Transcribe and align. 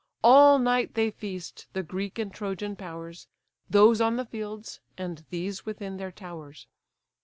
All 0.23 0.57
night 0.57 0.95
they 0.95 1.11
feast, 1.11 1.67
the 1.73 1.83
Greek 1.83 2.17
and 2.17 2.33
Trojan 2.33 2.75
powers: 2.75 3.27
Those 3.69 4.01
on 4.01 4.15
the 4.15 4.25
fields, 4.25 4.79
and 4.97 5.23
these 5.29 5.63
within 5.63 5.97
their 5.97 6.11
towers. 6.11 6.65